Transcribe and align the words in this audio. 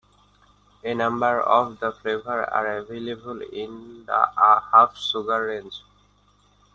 A 0.83 0.95
number 0.95 1.39
of 1.43 1.79
the 1.79 1.91
flavours 1.91 2.25
are 2.51 2.77
available 2.79 3.39
in 3.53 4.05
the 4.07 4.29
Half 4.71 4.97
Sugar 4.97 5.45
range. 5.45 5.83